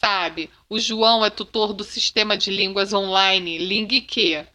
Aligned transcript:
Sabe, 0.00 0.48
o 0.70 0.78
João 0.78 1.24
é 1.24 1.30
tutor 1.30 1.72
do 1.72 1.82
sistema 1.82 2.36
de 2.36 2.52
línguas 2.52 2.92
online 2.92 3.58
LingQ. 3.58 4.46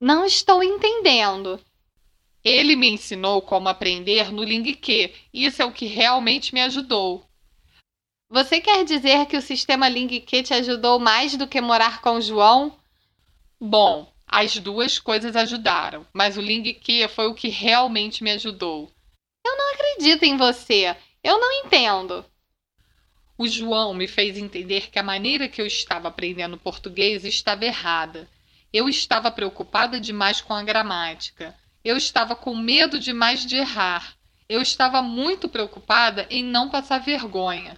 Não 0.00 0.24
estou 0.24 0.60
entendendo. 0.60 1.60
Ele 2.42 2.74
me 2.74 2.90
ensinou 2.90 3.40
como 3.40 3.68
aprender 3.68 4.32
no 4.32 4.42
LingQ. 4.42 5.14
Isso 5.32 5.62
é 5.62 5.64
o 5.64 5.72
que 5.72 5.86
realmente 5.86 6.52
me 6.52 6.60
ajudou. 6.62 7.24
Você 8.28 8.60
quer 8.60 8.84
dizer 8.84 9.26
que 9.26 9.36
o 9.36 9.42
sistema 9.42 9.88
LingQ 9.88 10.42
te 10.42 10.54
ajudou 10.54 10.98
mais 10.98 11.36
do 11.36 11.46
que 11.46 11.60
morar 11.60 12.00
com 12.00 12.16
o 12.16 12.20
João? 12.20 12.76
Bom, 13.60 14.12
as 14.26 14.56
duas 14.58 14.98
coisas 14.98 15.36
ajudaram, 15.36 16.04
mas 16.12 16.36
o 16.36 16.40
LingQ 16.40 17.06
foi 17.06 17.28
o 17.28 17.34
que 17.34 17.48
realmente 17.48 18.24
me 18.24 18.32
ajudou. 18.32 18.90
Eu 19.46 19.56
não 19.56 19.74
acredito 19.74 20.24
em 20.24 20.36
você. 20.36 20.96
Eu 21.22 21.38
não 21.38 21.52
entendo. 21.64 22.24
O 23.42 23.48
João 23.48 23.92
me 23.92 24.06
fez 24.06 24.38
entender 24.38 24.88
que 24.88 25.00
a 25.00 25.02
maneira 25.02 25.48
que 25.48 25.60
eu 25.60 25.66
estava 25.66 26.06
aprendendo 26.06 26.56
português 26.56 27.24
estava 27.24 27.64
errada. 27.64 28.30
Eu 28.72 28.88
estava 28.88 29.32
preocupada 29.32 29.98
demais 29.98 30.40
com 30.40 30.54
a 30.54 30.62
gramática. 30.62 31.52
Eu 31.84 31.96
estava 31.96 32.36
com 32.36 32.54
medo 32.54 33.00
demais 33.00 33.44
de 33.44 33.56
errar. 33.56 34.14
Eu 34.48 34.62
estava 34.62 35.02
muito 35.02 35.48
preocupada 35.48 36.24
em 36.30 36.44
não 36.44 36.70
passar 36.70 36.98
vergonha. 36.98 37.76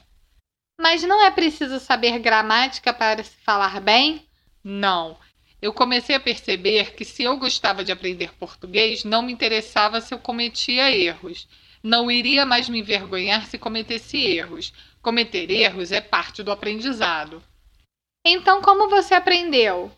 Mas 0.79 1.03
não 1.03 1.25
é 1.25 1.31
preciso 1.31 1.81
saber 1.81 2.19
gramática 2.19 2.93
para 2.93 3.25
se 3.25 3.37
falar 3.43 3.81
bem? 3.81 4.23
Não. 4.63 5.17
Eu 5.63 5.73
comecei 5.73 6.15
a 6.15 6.21
perceber 6.21 6.95
que 6.95 7.07
se 7.07 7.23
eu 7.23 7.39
gostava 7.39 7.83
de 7.83 7.91
aprender 7.91 8.35
português, 8.35 9.03
não 9.03 9.23
me 9.23 9.33
interessava 9.33 10.03
se 10.03 10.13
eu 10.13 10.19
cometia 10.19 10.95
erros. 10.95 11.49
Não 11.87 12.11
iria 12.11 12.47
mais 12.47 12.67
me 12.67 12.81
envergonhar 12.81 13.47
se 13.47 13.59
cometesse 13.59 14.17
erros. 14.17 14.73
Cometer 15.03 15.51
erros 15.51 15.93
é 15.93 16.01
parte 16.01 16.43
do 16.43 16.51
aprendizado. 16.51 17.45
Então, 18.25 18.63
como 18.63 18.89
você 18.89 19.13
aprendeu? 19.13 19.93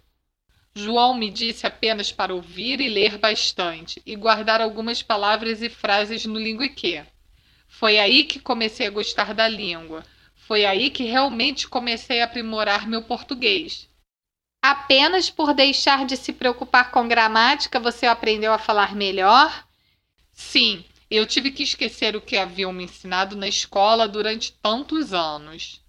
João 0.75 1.15
me 1.15 1.31
disse 1.31 1.65
apenas 1.65 2.11
para 2.11 2.35
ouvir 2.35 2.81
e 2.81 2.89
ler 2.89 3.19
bastante 3.19 4.03
e 4.05 4.17
guardar 4.17 4.61
algumas 4.61 5.01
palavras 5.01 5.63
e 5.63 5.69
frases 5.69 6.27
no 6.27 6.41
linguiquê. 6.41 7.05
Foi 7.69 8.01
aí 8.01 8.25
que 8.25 8.41
comecei 8.41 8.89
a 8.89 8.91
gostar 8.91 9.33
da 9.33 9.47
língua. 9.47 10.05
Foi 10.35 10.67
aí 10.67 10.91
que 10.91 11.05
realmente 11.05 11.69
comecei 11.69 12.21
a 12.21 12.25
aprimorar 12.25 12.89
meu 12.89 13.05
português. 13.05 13.89
Apenas 14.61 15.31
por 15.31 15.55
deixar 15.55 16.05
de 16.05 16.17
se 16.17 16.33
preocupar 16.33 16.91
com 16.91 17.07
gramática 17.07 17.79
você 17.79 18.07
aprendeu 18.07 18.53
a 18.53 18.59
falar 18.59 18.93
melhor? 18.97 19.65
Sim, 20.33 20.85
eu 21.11 21.27
tive 21.27 21.51
que 21.51 21.63
esquecer 21.63 22.17
o 22.17 22.21
que 22.21 22.37
haviam 22.37 22.73
me 22.73 22.85
ensinado 22.85 23.37
na 23.37 23.49
escola 23.49 24.09
durante 24.09 24.53
tantos 24.53 25.13
anos. 25.13 25.81